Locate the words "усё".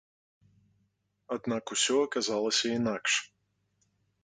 1.77-1.95